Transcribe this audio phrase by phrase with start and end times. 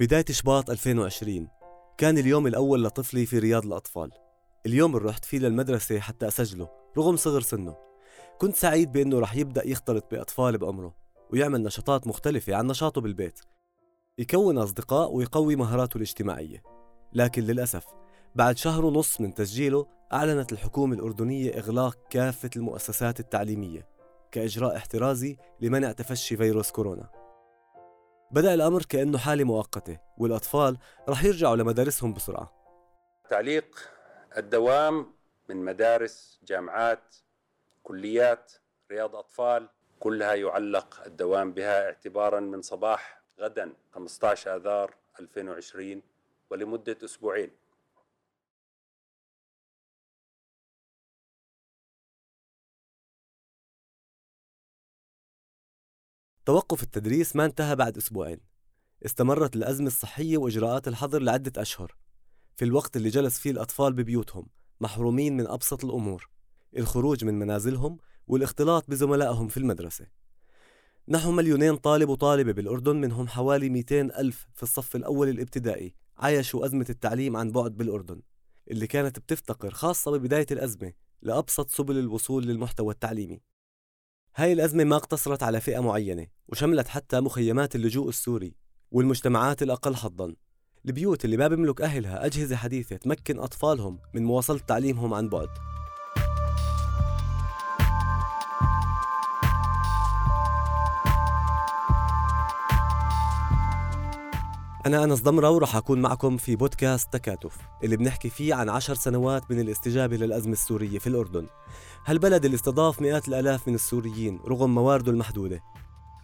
[0.00, 1.48] بداية شباط 2020
[1.96, 4.10] كان اليوم الأول لطفلي في رياض الأطفال.
[4.66, 6.68] اليوم اللي رحت فيه للمدرسة حتى أسجله
[6.98, 7.76] رغم صغر سنه.
[8.38, 10.94] كنت سعيد بأنه رح يبدأ يختلط بأطفال بعمره
[11.32, 13.40] ويعمل نشاطات مختلفة عن نشاطه بالبيت.
[14.18, 16.62] يكون أصدقاء ويقوي مهاراته الاجتماعية.
[17.12, 17.86] لكن للأسف
[18.34, 23.88] بعد شهر ونص من تسجيله أعلنت الحكومة الأردنية إغلاق كافة المؤسسات التعليمية
[24.32, 27.17] كإجراء احترازي لمنع تفشي فيروس كورونا.
[28.30, 30.78] بدأ الأمر كأنه حالة مؤقتة والأطفال
[31.08, 32.52] رح يرجعوا لمدارسهم بسرعة.
[33.30, 33.90] تعليق
[34.36, 35.14] الدوام
[35.48, 37.16] من مدارس جامعات
[37.82, 38.52] كليات
[38.90, 39.68] رياض أطفال
[40.00, 46.02] كلها يعلق الدوام بها اعتبارا من صباح غدا 15 آذار 2020
[46.50, 47.50] ولمدة أسبوعين.
[56.48, 58.40] توقف التدريس ما انتهى بعد أسبوعين.
[59.06, 61.96] استمرت الأزمة الصحية وإجراءات الحظر لعدة أشهر.
[62.56, 64.46] في الوقت اللي جلس فيه الأطفال ببيوتهم
[64.80, 66.30] محرومين من أبسط الأمور.
[66.76, 70.06] الخروج من منازلهم والاختلاط بزملائهم في المدرسة.
[71.08, 76.86] نحو مليونين طالب وطالبة بالأردن منهم حوالي 200 ألف في الصف الأول الابتدائي عايشوا أزمة
[76.90, 78.22] التعليم عن بعد بالأردن
[78.70, 83.40] اللي كانت بتفتقر خاصة ببداية الأزمة لأبسط سبل الوصول للمحتوى التعليمي.
[84.38, 88.54] هاي الأزمة ما اقتصرت على فئة معينة وشملت حتى مخيمات اللجوء السوري
[88.90, 90.34] والمجتمعات الأقل حظاً.
[90.86, 95.48] البيوت اللي ما بيملك أهلها أجهزة حديثة تمكن أطفالهم من مواصلة تعليمهم عن بعد.
[104.86, 109.50] أنا أنس ضمرة ورح أكون معكم في بودكاست تكاتف اللي بنحكي فيه عن عشر سنوات
[109.50, 111.46] من الاستجابة للأزمة السورية في الأردن.
[112.06, 115.60] هالبلد اللي استضاف مئات الآلاف من السوريين رغم موارده المحدودة.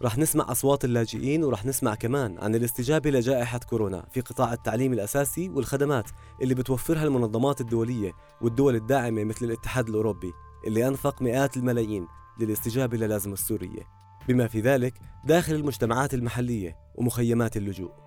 [0.03, 5.49] رح نسمع أصوات اللاجئين ورح نسمع كمان عن الاستجابة لجائحة كورونا في قطاع التعليم الأساسي
[5.49, 6.11] والخدمات
[6.43, 10.33] اللي بتوفرها المنظمات الدولية والدول الداعمة مثل الاتحاد الأوروبي
[10.67, 12.07] اللي أنفق مئات الملايين
[12.41, 13.83] للاستجابة للازمة السورية.
[14.29, 18.04] بما في ذلك داخل المجتمعات المحلية ومخيمات اللجوء.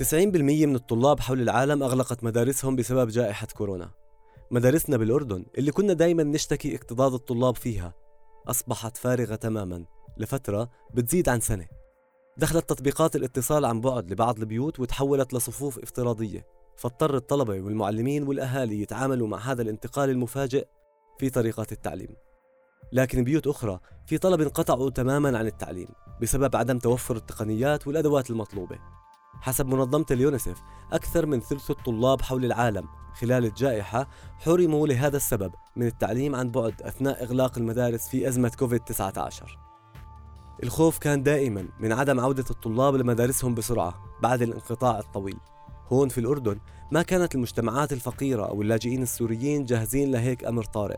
[0.00, 0.04] 90%
[0.66, 3.90] من الطلاب حول العالم أغلقت مدارسهم بسبب جائحة كورونا.
[4.50, 7.94] مدارسنا بالأردن اللي كنا دايما نشتكي اكتظاظ الطلاب فيها
[8.48, 9.84] أصبحت فارغة تماما.
[10.16, 11.66] لفترة بتزيد عن سنة.
[12.36, 16.46] دخلت تطبيقات الاتصال عن بعد لبعض البيوت وتحولت لصفوف افتراضية.
[16.76, 20.66] فاضطر الطلبة والمعلمين والأهالي يتعاملوا مع هذا الانتقال المفاجئ
[21.18, 22.16] في طريقات التعليم.
[22.92, 25.88] لكن بيوت أخرى في طلب انقطعوا تماما عن التعليم
[26.22, 28.99] بسبب عدم توفر التقنيات والأدوات المطلوبة.
[29.40, 32.88] حسب منظمة اليونيسف أكثر من ثلث الطلاب حول العالم
[33.20, 34.08] خلال الجائحة
[34.38, 39.70] حرموا لهذا السبب من التعليم عن بعد أثناء إغلاق المدارس في أزمة كوفيد-19
[40.62, 45.38] الخوف كان دائما من عدم عودة الطلاب لمدارسهم بسرعة بعد الانقطاع الطويل.
[45.88, 46.60] هون في الأردن
[46.90, 50.96] ما كانت المجتمعات الفقيرة أو اللاجئين السوريين جاهزين لهيك أمر طارئ.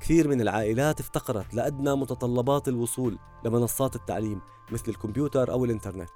[0.00, 4.40] كثير من العائلات افتقرت لأدنى متطلبات الوصول لمنصات التعليم
[4.72, 6.10] مثل الكمبيوتر أو الإنترنت.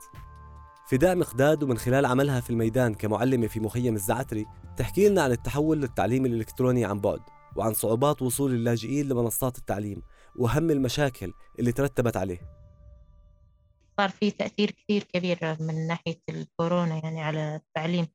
[0.87, 4.47] فداء مقداد ومن خلال عملها في الميدان كمعلمة في مخيم الزعتري
[4.77, 7.21] تحكي لنا عن التحول للتعليم الإلكتروني عن بعد
[7.57, 10.03] وعن صعوبات وصول اللاجئين لمنصات التعليم
[10.37, 12.39] وأهم المشاكل اللي ترتبت عليه.
[14.01, 18.07] صار في تأثير كثير كبير من ناحية الكورونا يعني على التعليم.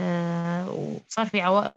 [0.00, 1.74] أه وصار في عوائق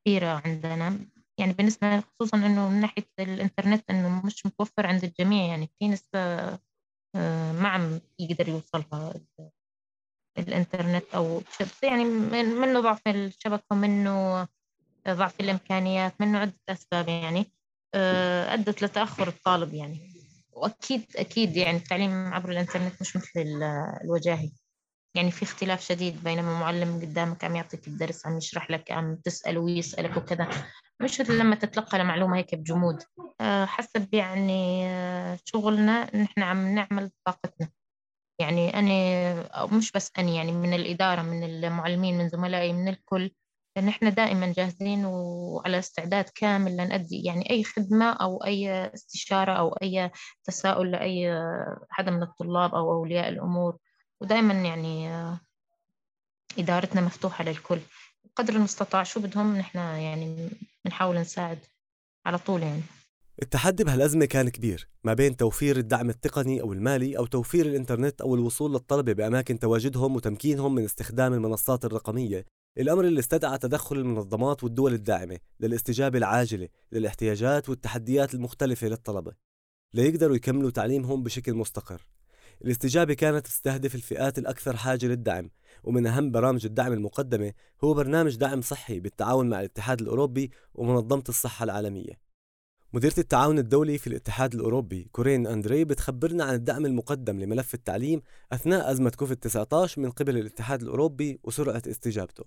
[0.00, 0.98] كثيرة عندنا.
[1.38, 6.18] يعني بالنسبة خصوصا إنه من ناحية الإنترنت إنه مش متوفر عند الجميع يعني في نسبة
[6.18, 6.58] آه،
[7.52, 9.14] ما عم يقدر يوصلها
[10.38, 11.42] الإنترنت أو
[11.82, 12.04] يعني
[12.44, 14.48] منه ضعف الشبكة منه
[15.08, 17.52] ضعف الإمكانيات منه عدة أسباب يعني.
[17.94, 19.98] آه، أدت لتأخر الطالب يعني.
[20.52, 23.62] وأكيد أكيد يعني التعليم عبر الإنترنت مش مثل
[24.04, 24.50] الوجاهي.
[25.14, 29.60] يعني في اختلاف شديد بينما معلم قدامك عم يعطيك الدرس عم يشرح لك عم تسأله
[29.60, 30.48] ويسألك وكذا.
[31.00, 33.02] مش لما تتلقى المعلومة هيك بجمود.
[33.40, 37.68] آه، حسب يعني آه، شغلنا نحن عم نعمل طاقتنا.
[38.40, 43.30] يعني أنا مش بس أنا يعني من الإدارة من المعلمين من زملائي من الكل
[43.78, 50.10] نحن دائما جاهزين وعلى استعداد كامل لنأدي يعني أي خدمة أو أي استشارة أو أي
[50.44, 51.40] تساؤل لأي
[51.90, 53.76] حدا من الطلاب أو أولياء الأمور.
[54.22, 55.40] ودائما يعني آه،
[56.58, 57.78] إدارتنا مفتوحة للكل.
[58.36, 60.48] قدر المستطاع شو بدهم نحن يعني
[60.84, 61.58] بنحاول نساعد
[62.26, 62.82] على طول يعني.
[63.42, 68.34] التحدي بهالأزمة كان كبير ما بين توفير الدعم التقني أو المالي أو توفير الإنترنت أو
[68.34, 72.44] الوصول للطلبة بأماكن تواجدهم وتمكينهم من استخدام المنصات الرقمية.
[72.78, 79.32] الأمر اللي استدعى تدخل المنظمات والدول الداعمة للاستجابة العاجلة للاحتياجات والتحديات المختلفة للطلبة.
[79.94, 82.06] ليقدروا يكملوا تعليمهم بشكل مستقر.
[82.64, 85.50] الاستجابة كانت تستهدف الفئات الأكثر حاجة للدعم
[85.84, 87.52] ومن أهم برامج الدعم المقدمة
[87.84, 92.20] هو برنامج دعم صحي بالتعاون مع الاتحاد الأوروبي ومنظمة الصحة العالمية.
[92.92, 98.22] مديرة التعاون الدولي في الاتحاد الأوروبي كورين أندري بتخبرنا عن الدعم المقدم لملف التعليم
[98.52, 102.44] أثناء أزمة كوفيد 19 من قبل الاتحاد الأوروبي وسرعة استجابته.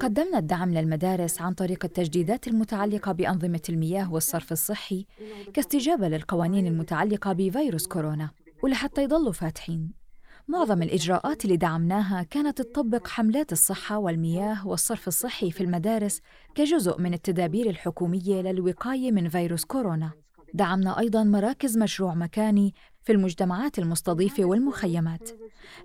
[0.00, 5.06] قدمنا الدعم للمدارس عن طريق التجديدات المتعلقة بأنظمة المياه والصرف الصحي
[5.54, 8.30] كاستجابة للقوانين المتعلقة بفيروس كورونا
[8.62, 9.92] ولحتى يضلوا فاتحين.
[10.48, 16.20] معظم الإجراءات اللي دعمناها كانت تطبق حملات الصحة والمياه والصرف الصحي في المدارس
[16.54, 20.10] كجزء من التدابير الحكومية للوقاية من فيروس كورونا.
[20.54, 25.30] دعمنا أيضاً مراكز مشروع مكاني في المجتمعات المستضيفة والمخيمات.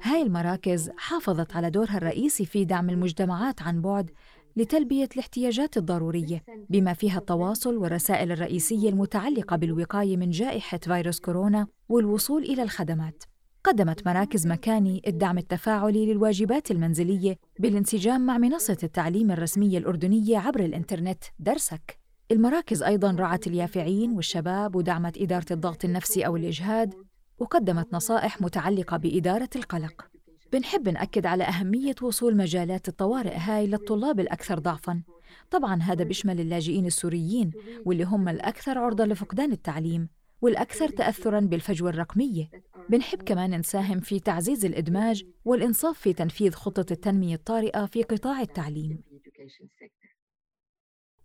[0.01, 4.11] هاي المراكز حافظت على دورها الرئيسي في دعم المجتمعات عن بعد
[4.55, 12.43] لتلبية الاحتياجات الضرورية بما فيها التواصل والرسائل الرئيسية المتعلقة بالوقاية من جائحة فيروس كورونا والوصول
[12.43, 13.23] إلى الخدمات.
[13.63, 21.23] قدمت مراكز مكاني الدعم التفاعلي للواجبات المنزلية بالانسجام مع منصة التعليم الرسمية الأردنية عبر الإنترنت
[21.39, 22.02] درسك.
[22.31, 26.93] المراكز أيضاً رعت اليافعين والشباب ودعمت إدارة الضغط النفسي أو الإجهاد
[27.39, 30.07] وقدمت نصائح متعلقة بإدارة القلق.
[30.53, 35.03] بنحب نأكد على أهمية وصول مجالات الطوارئ هاي للطلاب الأكثر ضعفاً.
[35.51, 37.51] طبعاً هذا بيشمل اللاجئين السوريين
[37.85, 40.09] واللي هم الأكثر عرضة لفقدان التعليم
[40.41, 42.49] والأكثر تأثراً بالفجوة الرقمية.
[42.89, 48.99] بنحب كمان نساهم في تعزيز الإدماج والإنصاف في تنفيذ خطة التنمية الطارئة في قطاع التعليم.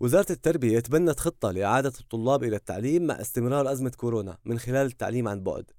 [0.00, 5.29] وزارة التربية تبنت خطة لإعادة الطلاب إلى التعليم مع استمرار أزمة كورونا من خلال التعليم
[5.29, 5.71] عن بعد.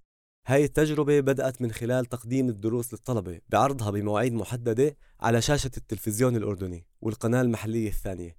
[0.48, 6.86] هاي التجربة بدأت من خلال تقديم الدروس للطلبة بعرضها بمواعيد محددة على شاشة التلفزيون الأردني
[7.02, 8.38] والقناة المحلية الثانية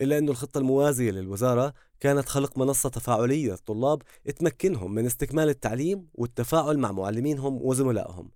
[0.00, 4.02] إلا أن الخطة الموازية للوزارة كانت خلق منصة تفاعلية للطلاب
[4.36, 8.30] تمكنهم من استكمال التعليم والتفاعل مع معلمينهم وزملائهم.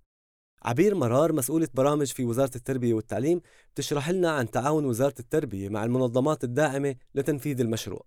[0.65, 3.41] عبير مرار مسؤولة برامج في وزارة التربية والتعليم
[3.73, 8.03] بتشرح لنا عن تعاون وزارة التربية مع المنظمات الداعمة لتنفيذ المشروع.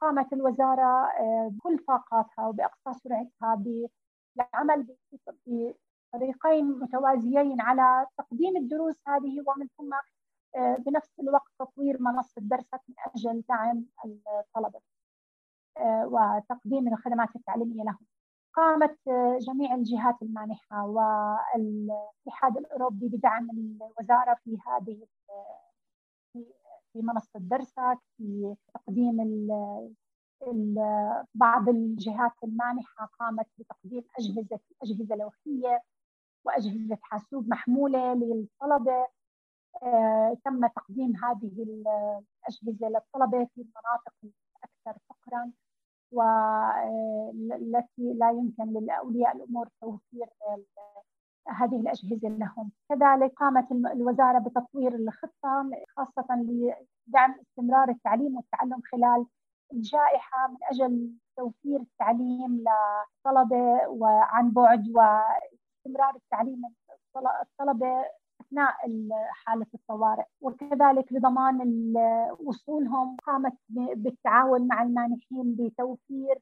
[0.00, 4.86] قامت الوزارة آه، بكل طاقاتها وبأقصى سرعتها بالعمل
[6.12, 9.92] بطريقين متوازيين على تقديم الدروس هذه ومن ثم
[10.56, 13.84] آه، بنفس الوقت تطوير منصة درسك من أجل دعم
[14.40, 14.80] الطلبة
[15.78, 18.06] آه، وتقديم الخدمات التعليمية لهم.
[18.56, 18.98] قامت
[19.40, 25.06] جميع الجهات المانحة والاتحاد الأوروبي بدعم الوزارة في هذه
[26.92, 29.20] في منصة درسك في تقديم
[31.34, 35.82] بعض الجهات المانحة قامت بتقديم أجهزة أجهزة لوحية
[36.44, 39.08] وأجهزة حاسوب محمولة للطلبة.
[39.82, 45.52] آه، تم تقديم هذه الأجهزة للطلبة في المناطق الأكثر فقرا.
[46.12, 50.26] والتي لا يمكن لأولياء الأمور توفير
[51.48, 52.70] هذه الأجهزة لهم.
[52.88, 59.26] كذلك قامت الوزارة بتطوير الخطة خاصة لدعم استمرار التعليم والتعلم خلال
[59.72, 66.62] الجائحة من أجل توفير التعليم للطلبة وعن بعد واستمرار التعليم
[67.42, 68.04] الطلبة
[68.46, 68.74] أثناء
[69.32, 71.94] حالة الطوارئ وكذلك لضمان
[72.44, 73.52] وصولهم قامت
[73.96, 76.38] بالتعاون مع المانحين بتوفير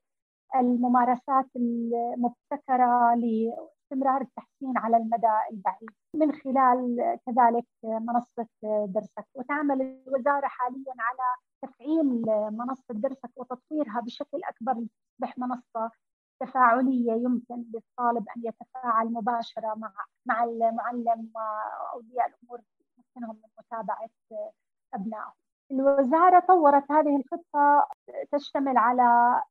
[0.57, 5.91] الممارسات المبتكرة لاستمرار التحسين على المدى البعيد.
[6.15, 6.97] من خلال
[7.27, 8.49] كذلك منصة
[8.87, 12.05] درسك وتعمل الوزارة حاليا على تفعيل
[12.57, 15.91] منصة درسك وتطويرها بشكل أكبر تصبح منصة
[16.45, 19.93] تفاعلية يمكن للطالب أن يتفاعل مباشرة مع
[20.27, 22.61] مع المعلم وأولياء الأمور
[22.99, 24.09] يمكنهم من متابعة
[24.95, 25.33] ابنائهم.
[25.71, 27.89] الوزارة طورت هذه الخطة
[28.33, 29.03] تشتمل على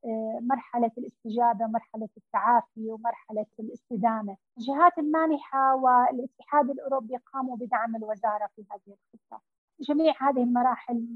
[0.06, 4.38] آه، مرحلة الاستجابة، مرحلة التعافي ومرحلة الاستدامة.
[4.58, 9.42] الجهات المانحة والاتحاد الأوروبي قاموا بدعم الوزارة في هذه الخطة.
[9.80, 11.08] جميع هذه المراحل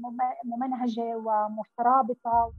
[0.44, 2.52] ممنهجة ومترابطة.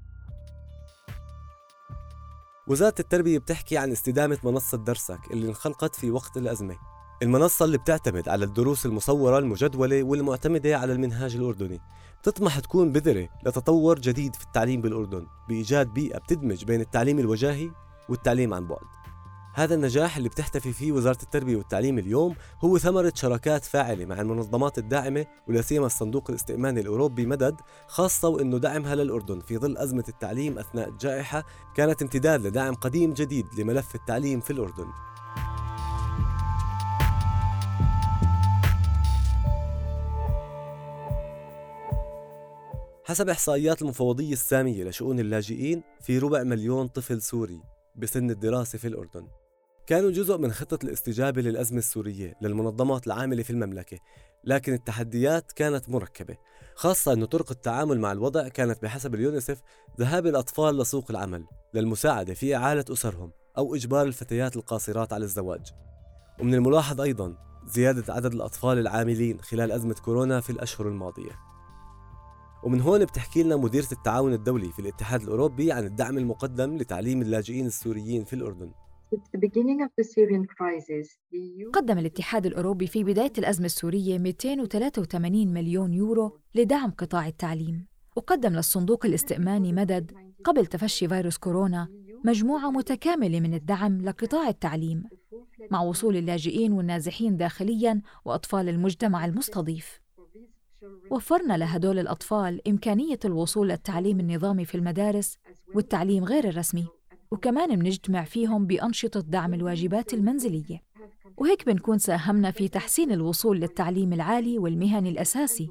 [2.69, 6.75] وزارة التربية بتحكي عن استدامة منصة درسك اللي انخلقت في وقت الأزمة.
[7.21, 11.81] المنصة اللي بتعتمد على الدروس المصورة المجدولة والمعتمدة على المنهاج الأردني.
[12.21, 17.71] بتطمح تكون بذرة لتطور جديد في التعليم بالأردن بإيجاد بيئة بتدمج بين التعليم الوجاهي
[18.09, 18.85] والتعليم عن بعد.
[19.59, 24.77] هذا النجاح اللي بتحتفي فيه وزارة التربية والتعليم اليوم هو ثمرة شراكات فاعلة مع المنظمات
[24.77, 27.55] الداعمة ولا سيما الصندوق الاستئماني الأوروبي مدد
[27.87, 31.43] خاصة وأنه دعمها للأردن في ظل أزمة التعليم أثناء الجائحة
[31.75, 34.87] كانت امتداد لدعم قديم جديد لملف التعليم في الأردن.
[43.05, 47.61] حسب إحصائيات المفوضية السامية لشؤون اللاجئين في ربع مليون طفل سوري
[47.95, 49.27] بسن الدراسة في الأردن.
[49.89, 53.97] كانوا جزء من خطة الاستجابة للأزمة السورية للمنظمات العاملة في المملكة
[54.43, 56.37] لكن التحديات كانت مركبة
[56.75, 59.61] خاصة أن طرق التعامل مع الوضع كانت بحسب اليونيسف
[59.99, 65.73] ذهاب الأطفال لسوق العمل للمساعدة في إعالة أسرهم أو إجبار الفتيات القاصرات على الزواج.
[66.39, 71.39] ومن الملاحظ أيضا زيادة عدد الأطفال العاملين خلال أزمة كورونا في الأشهر الماضية.
[72.63, 77.65] ومن هون بتحكي لنا مديرة التعاون الدولي في الاتحاد الأوروبي عن الدعم المقدم لتعليم اللاجئين
[77.65, 78.71] السوريين في الأردن.
[81.73, 87.85] قدم الاتحاد الأوروبي في بداية الأزمة السورية 283 مليون يورو لدعم قطاع التعليم.
[88.15, 90.11] وقدم للصندوق الاستئماني مدد
[90.43, 91.87] قبل تفشي فيروس كورونا
[92.25, 95.03] مجموعة متكاملة من الدعم لقطاع التعليم
[95.71, 99.99] مع وصول اللاجئين والنازحين داخلياً وأطفال المجتمع المستضيف.
[101.11, 105.37] وفرنا لهدول الأطفال إمكانية الوصول للتعليم النظامي في المدارس
[105.75, 106.87] والتعليم غير الرسمي.
[107.33, 110.83] وكمان بنجتمع فيهم بأنشطة دعم الواجبات المنزلية.
[111.37, 115.69] وهيك بنكون ساهمنا في تحسين الوصول للتعليم العالي والمهني الأساسي.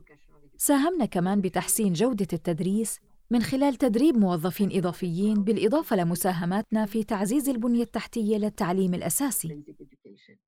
[0.57, 2.99] ساهمنا كمان بتحسين جودة التدريس
[3.31, 9.63] من خلال تدريب موظفين إضافيين بالإضافة لمساهماتنا في تعزيز البنية التحتية للتعليم الأساسي.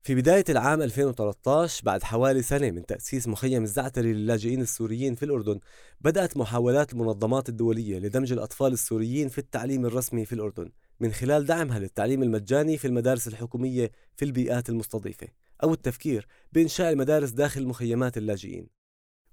[0.03, 5.61] في بداية العام 2013 بعد حوالي سنة من تأسيس مخيم الزعتري للاجئين السوريين في الأردن
[6.01, 10.71] بدأت محاولات المنظمات الدولية لدمج الأطفال السوريين في التعليم الرسمي في الأردن.
[11.01, 15.29] من خلال دعمها للتعليم المجاني في المدارس الحكومية في البيئات المستضيفة
[15.63, 18.67] أو التفكير بإنشاء المدارس داخل مخيمات اللاجئين.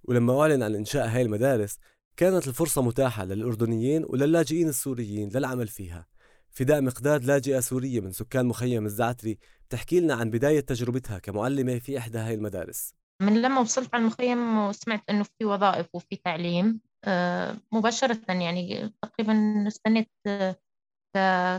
[0.04, 1.78] ولما أعلن عن إنشاء هاي المدارس
[2.18, 6.08] كانت الفرصة متاحة للأردنيين وللاجئين السوريين للعمل فيها.
[6.50, 9.38] فداء مقداد لاجئة سورية من سكان مخيم الزعتري
[9.70, 12.94] تحكي لنا عن بداية تجربتها كمعلمة في إحدى هاي المدارس.
[13.22, 19.64] من لما وصلت على المخيم وسمعت إنه في وظائف وفي تعليم آه، مباشرة يعني تقريبا
[19.68, 20.56] استنيت آه،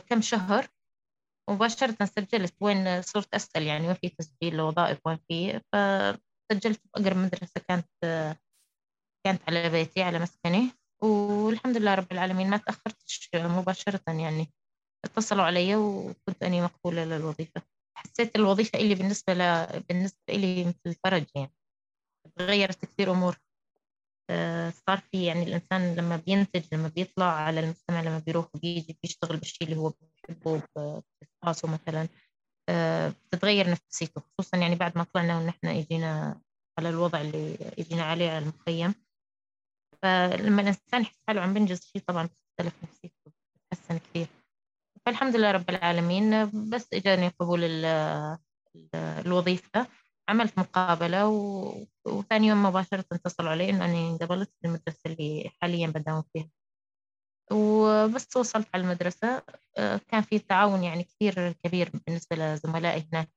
[0.09, 0.69] كم شهر
[1.51, 7.61] مباشرة سجلت وين صرت أسأل يعني وين في تسجيل لوظائف وين في فسجلت بأقرب مدرسة
[7.69, 7.87] كانت
[9.27, 10.71] كانت على بيتي على مسكني.
[11.03, 14.47] والحمد لله رب العالمين ما تأخرتش مباشرة يعني
[15.05, 17.63] اتصلوا علي وكنت أني مقبولة للوظيفة.
[17.97, 19.67] حسيت الوظيفة اللي بالنسبة ل...
[19.89, 21.53] بالنسبة لي مثل فرج يعني
[22.37, 23.37] تغيرت كثير أمور.
[24.87, 29.69] صار في يعني الإنسان لما بينتج لما بيطلع على المجتمع لما بيروح وبيجي بيشتغل بالشيء
[29.69, 29.93] اللي هو
[30.29, 32.09] بيحبه بإخلاصه مثلا
[32.69, 36.41] آه، بتتغير نفسيته خصوصا يعني بعد ما طلعنا ونحن إجينا
[36.79, 38.95] على الوضع اللي إجينا عليه على المخيم.
[40.03, 44.27] فلما الإنسان يحس حاله عم بينجز شيء طبعا بتختلف نفسيته بتتحسن كثير.
[45.07, 47.61] فالحمد لله رب العالمين بس إجاني قبول
[48.95, 49.87] الوظيفة.
[50.29, 51.75] عملت مقابلة و...
[52.07, 56.51] وثاني يوم مباشرة اتصلوا علي إنه أني انقبلت في المدرسة اللي حاليا بداوم فيها.
[57.53, 59.43] وبس وصلت على المدرسة.
[60.09, 63.31] كان في تعاون يعني كثير كبير بالنسبة لزملائي هناك.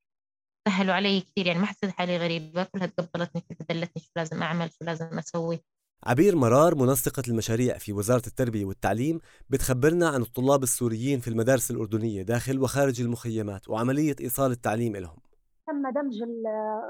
[0.68, 2.64] سهلوا علي كثير يعني ما حسيت حالي غريبة.
[2.64, 5.60] كلها تقبلتني كيف دلتني شو لازم أعمل شو لازم أسوي.
[6.04, 9.20] عبير مرار منسقة المشاريع في وزارة التربية والتعليم
[9.50, 15.31] بتخبرنا عن الطلاب السوريين في المدارس الأردنية داخل وخارج المخيمات وعملية إيصال التعليم لهم
[15.68, 16.24] تم دمج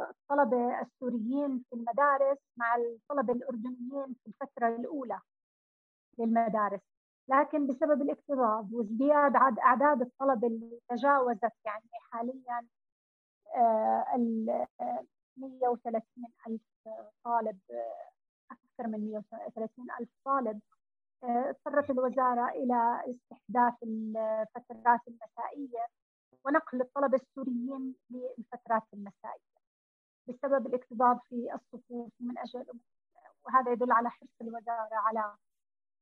[0.09, 5.19] الطلبة السوريين في المدارس مع الطلبة الأردنيين في الفترة الأولى
[6.19, 6.81] للمدارس.
[7.27, 12.67] لكن بسبب الاكتظاظ وازدياد أعداد الطلبة اللي تجاوزت يعني حاليا
[13.55, 14.65] آه، ال
[15.37, 16.03] 130
[16.47, 16.61] ألف
[17.23, 17.59] طالب
[18.51, 20.59] أكثر من 130 ألف طالب
[21.23, 25.87] آه، اضطرت الوزارة إلى استحداث الفترات المسائية
[26.45, 29.51] ونقل الطلبة السوريين للفترات المسائية
[30.27, 32.65] بسبب الاكتظاظ في الصفوف من أجل
[33.45, 35.35] وهذا يدل على حرص الوزارة على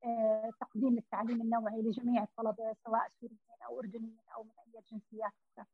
[0.03, 5.65] آه، تقديم التعليم النوعي لجميع الطلبة سواء سوريين أو أردنيين أو من أي جنسيات أخرى.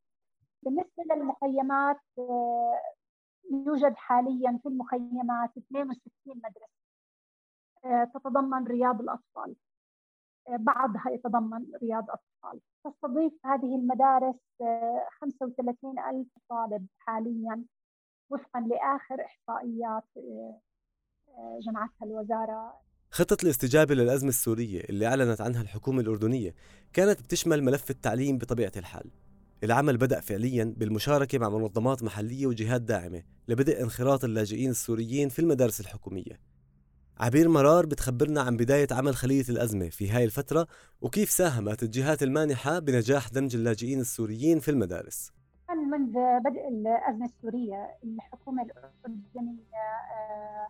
[0.64, 2.82] بالنسبة للمخيمات آه،
[3.52, 6.86] يوجد حاليا في المخيمات 62 مدرسة
[7.86, 9.56] آه، تتضمن رياض الأطفال
[10.50, 12.62] بعضها يتضمن رياض أطفال.
[12.86, 14.36] تستضيف هذه المدارس
[15.22, 17.64] 35 آه، ألف طالب حاليا
[18.30, 20.04] وفقا لآخر إحصائيات
[21.68, 22.74] جمعتها الوزارة.
[23.12, 26.56] خطة الاستجابة للأزمة السورية اللي أعلنت عنها الحكومة الأردنية
[26.94, 29.12] كانت بتشمل ملف التعليم بطبيعة الحال.
[29.64, 35.82] العمل بدأ فعليا بالمشاركة مع منظمات محلية وجهات داعمة لبدء انخراط اللاجئين السوريين في المدارس
[35.82, 36.55] الحكومية.
[37.20, 40.68] عبير مرار بتخبرنا عن بداية عمل خلية الأزمة في هاي الفترة
[41.02, 45.32] وكيف ساهمت الجهات المانحة بنجاح دمج اللاجئين السوريين في المدارس.
[45.92, 50.68] منذ بدء الأزمة السورية الحكومة الأردنية آه،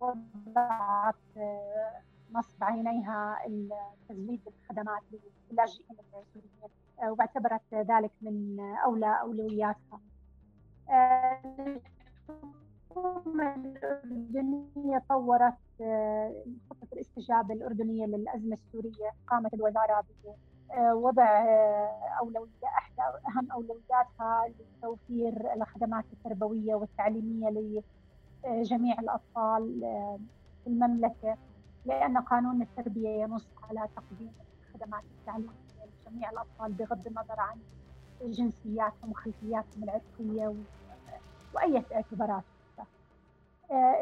[0.00, 2.00] وضعت آه،
[2.34, 3.38] نصب عينيها
[4.08, 5.02] تزويد الخدمات
[5.50, 6.70] للاجئين السوريين
[7.18, 10.00] واعتبرت ذلك من أولى أولوياتها.
[12.96, 15.54] الحكومة الأردنية طورت
[16.70, 20.04] خطة الاستجابة الأردنية للأزمة السورية قامت الوزارة
[20.76, 21.24] بوضع
[22.20, 27.48] أولوية إحدى أهم أولوياتها لتوفير الخدمات التربوية والتعليمية
[28.46, 29.80] لجميع الأطفال
[30.64, 31.36] في المملكة
[31.84, 34.32] لأن قانون التربية ينص على تقديم
[34.62, 35.54] الخدمات التعليمية
[36.06, 37.60] لجميع الأطفال بغض النظر عن
[38.22, 40.64] جنسياتهم وخلفياتهم العرقية
[41.52, 42.44] وأي اعتبارات.
[42.44, 42.53] آه،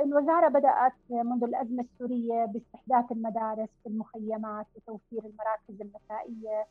[0.04, 6.66] الوزارة بدأت منذ الأزمة السورية باستحداث المدارس في المخيمات وتوفير المراكز المسائية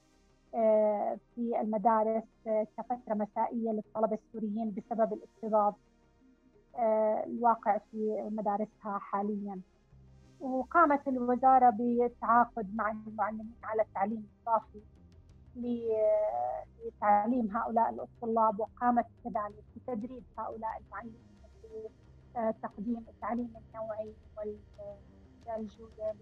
[0.55, 5.74] آه، في المدارس آه، كفترة مسائية للطلبة السوريين بسبب الاكتظاظ
[7.25, 9.62] الواقع في مدارسها حاليا.
[10.39, 14.81] وقامت الوزارة بالتعاقد مع المعلمين على التعليم الإضافي
[16.86, 21.31] لتعليم هؤلاء الطلاب وقامت كذلك بتدريب هؤلاء المعلمين
[22.33, 24.13] تقديم التعليم النوعي
[25.47, 26.13] والجودة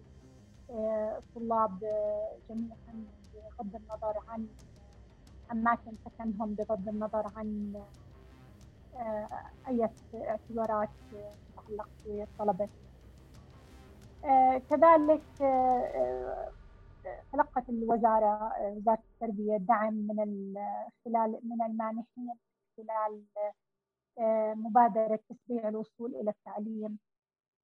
[0.70, 1.78] للطلاب
[2.48, 4.48] جميعا بغض النظر عن
[5.52, 7.82] أماكن سكنهم بغض النظر عن
[8.94, 9.28] آه،
[9.68, 12.68] أي اعتبارات تتعلق بالطلبة.
[14.24, 16.52] آه، كذلك آه،
[17.32, 20.54] تلقت الوزارة وزارة التربية دعم من
[21.04, 22.34] خلال من المانحين
[22.76, 23.24] خلال
[24.54, 26.98] مبادرة تسريع الوصول إلى التعليم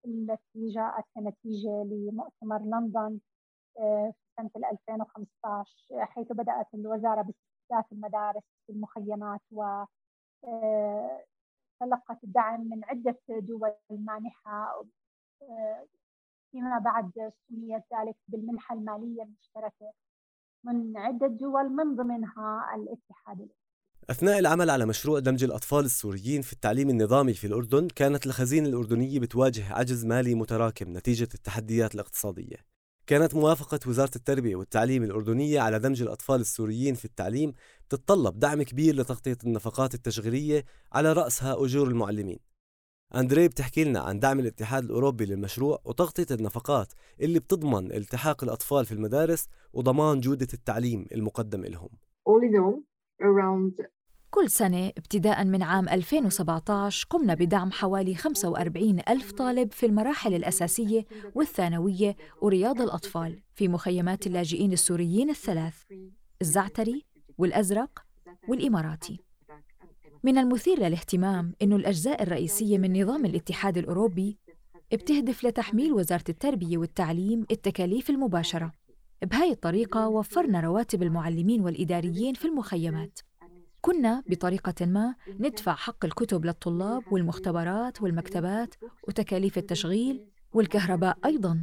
[0.06, 3.20] التي جاءت كنتيجة لمؤتمر لندن
[3.78, 9.62] آه، في سنة 2015 حيث بدأت الوزارة باستحداث المدارس في المخيمات و
[10.44, 11.24] آه،
[11.80, 14.84] تلقت الدعم من عدة دول مانحة
[15.42, 15.86] آه،
[16.52, 19.92] فيما بعد سميت ذلك بالمنحة المالية المشتركة
[20.64, 23.65] من عدة دول من ضمنها الاتحاد الأوروبي.
[24.10, 29.20] أثناء العمل على مشروع دمج الأطفال السوريين في التعليم النظامي في الأردن كانت الخزينة الأردنية
[29.20, 32.56] بتواجه عجز مالي متراكم نتيجة التحديات الاقتصادية.
[33.06, 37.52] كانت موافقة وزارة التربية والتعليم الأردنية على دمج الأطفال السوريين في التعليم
[37.88, 42.38] تتطلب دعم كبير لتغطية النفقات التشغيلية على رأسها أجور المعلمين.
[43.14, 48.92] أندري بتحكي لنا عن دعم الاتحاد الأوروبي للمشروع وتغطية النفقات اللي بتضمن التحاق الأطفال في
[48.92, 51.88] المدارس وضمان جودة التعليم المقدم لهم.
[54.36, 61.04] كل سنة ابتداء من عام 2017 قمنا بدعم حوالي 45 ألف طالب في المراحل الأساسية
[61.34, 65.74] والثانوية ورياض الأطفال في مخيمات اللاجئين السوريين الثلاث
[66.42, 67.04] الزعتري
[67.38, 68.04] والأزرق
[68.48, 69.20] والإماراتي.
[70.24, 74.38] من المثير للاهتمام أن الأجزاء الرئيسية من نظام الاتحاد الأوروبي
[74.92, 78.72] بتهدف لتحميل وزارة التربية والتعليم التكاليف المباشرة.
[79.22, 83.18] بهاي الطريقة وفرنا رواتب المعلمين والإداريين في المخيمات.
[83.86, 88.74] كنا بطريقة ما ندفع حق الكتب للطلاب والمختبرات والمكتبات
[89.08, 91.62] وتكاليف التشغيل والكهرباء أيضاً.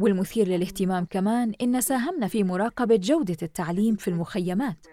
[0.00, 4.86] والمثير للاهتمام كمان إن ساهمنا في مراقبة جودة التعليم في المخيمات.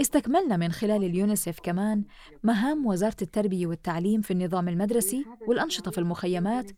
[0.00, 2.04] استكملنا من خلال اليونيسف كمان
[2.42, 6.70] مهام وزارة التربية والتعليم في النظام المدرسي والأنشطة في المخيمات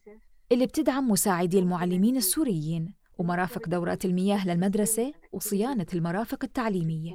[0.53, 7.13] اللي بتدعم مساعدي المعلمين السوريين ومرافق دورات المياه للمدرسة وصيانة المرافق التعليمية.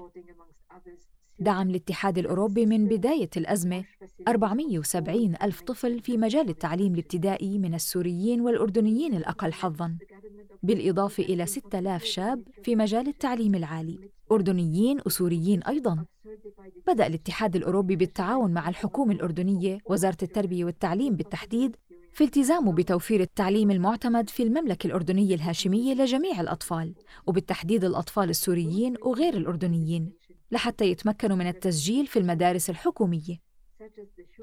[1.42, 3.84] دعم الاتحاد الأوروبي من بداية الأزمة.
[4.28, 9.98] 470 ألف طفل في مجال التعليم الابتدائي من السوريين والأردنيين الأقل حظاً.
[10.64, 14.00] بالإضافة إلى 6000 شاب في مجال التعليم العالي.
[14.32, 16.06] أردنيين وسوريين أيضاً.
[16.88, 21.76] بدأ الاتحاد الأوروبي بالتعاون مع الحكومة الأردنية وزارة التربية والتعليم بالتحديد
[22.14, 26.94] في التزامه بتوفير التعليم المعتمد في المملكة الأردنية الهاشمية لجميع الأطفال
[27.28, 30.12] وبالتحديد الأطفال السوريين وغير الأردنيين.
[30.52, 33.38] لحتى يتمكنوا من التسجيل في المدارس الحكومية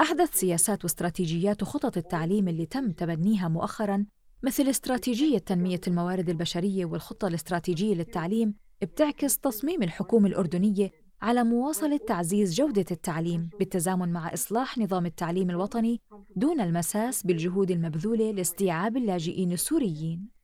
[0.00, 4.06] أحدث سياسات واستراتيجيات وخطط التعليم اللي تم تبنيها مؤخراً
[4.42, 10.90] مثل استراتيجية تنمية الموارد البشرية والخطة الاستراتيجية للتعليم بتعكس تصميم الحكومة الأردنية
[11.22, 16.00] على مواصلة تعزيز جودة التعليم بالتزامن مع إصلاح نظام التعليم الوطني
[16.36, 20.37] دون المساس بالجهود المبذولة لاستيعاب اللاجئين السوريين.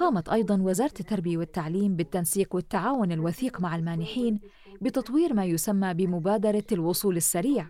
[0.00, 4.40] قامت أيضاً وزارة التربية والتعليم بالتنسيق والتعاون الوثيق مع المانحين
[4.80, 7.68] بتطوير ما يسمى بمبادرة الوصول السريع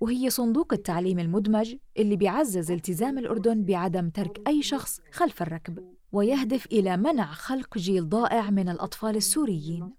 [0.00, 5.78] وهي صندوق التعليم المدمج اللي بيعزز التزام الأردن بعدم ترك أي شخص خلف الركب
[6.12, 9.90] ويهدف إلى منع خلق جيل ضائع من الأطفال السوريين.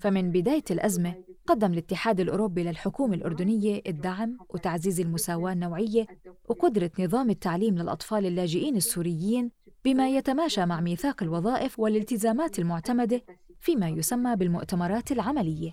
[0.00, 1.14] فمن بداية الأزمة
[1.46, 6.06] قدم الاتحاد الأوروبي للحكومة الأردنية الدعم وتعزيز المساواة النوعية
[6.48, 9.50] وقدرة نظام التعليم للأطفال اللاجئين السوريين
[9.84, 13.22] بما يتماشى مع ميثاق الوظائف والالتزامات المعتمدة
[13.60, 15.72] فيما يسمى بالمؤتمرات العملية.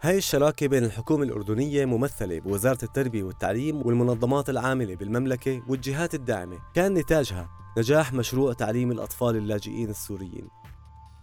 [0.00, 6.94] هاي الشراكة بين الحكومة الأردنية ممثلة بوزارة التربية والتعليم والمنظمات العاملة بالمملكة والجهات الداعمة كان
[6.94, 10.61] نتاجها نجاح مشروع تعليم الأطفال اللاجئين السوريين.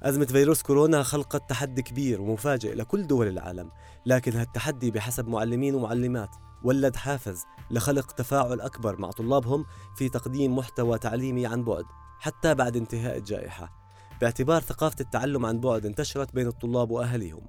[0.03, 3.71] أزمة فيروس كورونا خلقت تحدي كبير ومفاجئ لكل دول العالم
[4.05, 6.29] لكن هالتحدي بحسب معلمين ومعلمات.
[6.63, 9.65] ولد حافز لخلق تفاعل أكبر مع طلابهم
[9.97, 11.83] في تقديم محتوى تعليمي عن بعد
[12.19, 13.69] حتى بعد انتهاء الجائحة.
[14.21, 17.47] باعتبار ثقافة التعلم عن بعد انتشرت بين الطلاب وأهليهم.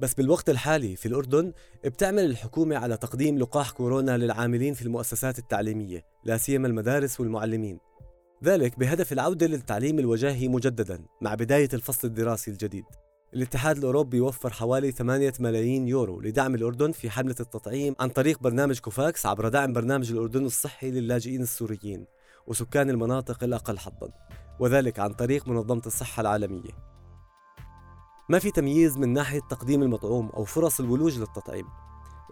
[0.00, 1.52] بس بالوقت الحالي في الأردن
[1.84, 7.89] بتعمل الحكومة على تقديم لقاح كورونا للعاملين في المؤسسات التعليمية لا سيما المدارس والمعلمين.
[8.44, 12.84] ذلك بهدف العودة للتعليم الوجاهي مجددا مع بداية الفصل الدراسي الجديد.
[13.34, 18.78] الاتحاد الأوروبي يوفر حوالي 8 ملايين يورو لدعم الأردن في حملة التطعيم عن طريق برنامج
[18.78, 22.06] كوفاكس عبر دعم برنامج الأردن الصحي للاجئين السوريين
[22.46, 24.10] وسكان المناطق الأقل حظا
[24.60, 26.72] وذلك عن طريق منظمة الصحة العالمية.
[28.28, 31.66] ما في تمييز من ناحية تقديم المطعوم أو فرص الولوج للتطعيم؟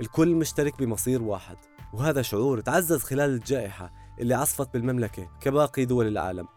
[0.00, 1.56] الكل مشترك بمصير واحد
[1.94, 6.48] وهذا شعور تعزز خلال الجائحة اللي عصفت بالمملكة كباقي دول العالم.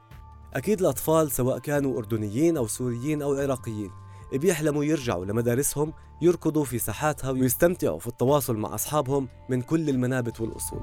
[0.54, 3.92] أكيد الأطفال سواء كانوا أردنيين أو سوريين أو عراقيين
[4.34, 10.82] بيحلموا يرجعوا لمدارسهم يركضوا في ساحاتها ويستمتعوا في التواصل مع أصحابهم من كل المنابت والأصول.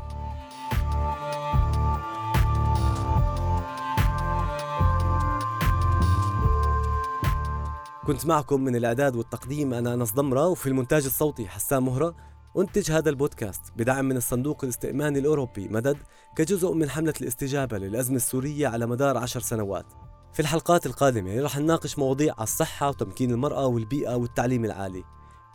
[8.07, 12.15] كنت معكم من الإعداد والتقديم أنا أنس ضمرة وفي المونتاج الصوتي حسام مهرة.
[12.57, 15.97] أنتج هذا البودكاست بدعم من الصندوق الاستئماني الأوروبي مدد
[16.37, 19.87] كجزء من حملة الاستجابة للأزمة السورية على مدار عشر سنوات.
[20.33, 25.05] في الحلقات القادمة رح نناقش مواضيع على الصحة وتمكين المرأة والبيئة والتعليم العالي.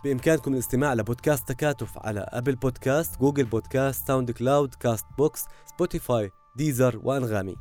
[0.03, 7.55] بإمكانكم الاستماع لبودكاست تكاتف على Apple Podcast، Google Podcast، SoundCloud، Castbox، Spotify، Deezer وأنغامي.